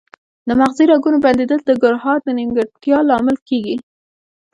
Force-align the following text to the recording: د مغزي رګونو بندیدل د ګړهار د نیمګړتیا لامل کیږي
د 0.47 0.49
مغزي 0.59 0.85
رګونو 0.91 1.17
بندیدل 1.25 1.59
د 1.65 1.71
ګړهار 1.83 2.17
د 2.23 2.27
نیمګړتیا 2.37 2.97
لامل 3.09 3.37
کیږي 3.47 3.75